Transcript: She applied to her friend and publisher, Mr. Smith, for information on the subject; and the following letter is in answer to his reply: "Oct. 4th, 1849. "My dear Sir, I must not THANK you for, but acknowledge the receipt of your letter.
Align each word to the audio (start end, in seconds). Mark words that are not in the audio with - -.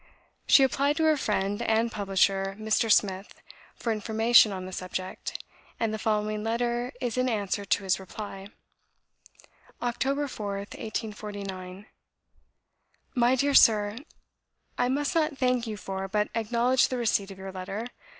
She 0.47 0.63
applied 0.63 0.97
to 0.97 1.03
her 1.03 1.15
friend 1.15 1.61
and 1.61 1.91
publisher, 1.91 2.55
Mr. 2.59 2.91
Smith, 2.91 3.39
for 3.75 3.91
information 3.93 4.51
on 4.51 4.65
the 4.65 4.71
subject; 4.71 5.43
and 5.79 5.93
the 5.93 5.99
following 5.99 6.43
letter 6.43 6.91
is 6.99 7.19
in 7.19 7.29
answer 7.29 7.65
to 7.65 7.83
his 7.83 7.99
reply: 7.99 8.47
"Oct. 9.79 9.99
4th, 10.01 10.57
1849. 10.57 11.85
"My 13.13 13.35
dear 13.35 13.53
Sir, 13.53 13.95
I 14.75 14.89
must 14.89 15.13
not 15.13 15.37
THANK 15.37 15.67
you 15.67 15.77
for, 15.77 16.07
but 16.07 16.29
acknowledge 16.33 16.87
the 16.87 16.97
receipt 16.97 17.29
of 17.29 17.37
your 17.37 17.51
letter. 17.51 17.85